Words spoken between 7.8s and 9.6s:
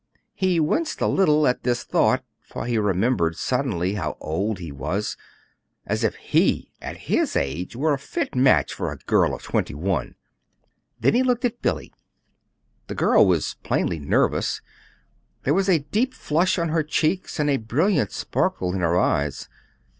a fit match for a girl of